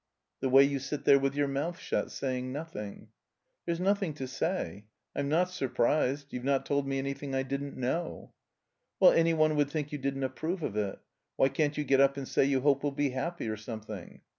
[0.39, 3.09] "The way you sit there with your mouth shut, saying nothing."
[3.67, 4.85] "There's nothing to say.
[5.15, 6.33] I'm not surprised.
[6.33, 8.33] You've not told me anjrthing I didn't know."
[8.99, 10.97] "Well, any one would think you didn't approve of it.
[11.35, 14.21] Why can't you get up and say you hope we'll be happy, or something?"